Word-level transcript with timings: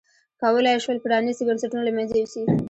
کولای 0.41 0.73
یې 0.75 0.83
شول 0.83 0.97
پرانیستي 1.05 1.43
بنسټونه 1.45 1.83
له 1.85 1.91
منځه 1.97 2.15
یوسي. 2.17 2.41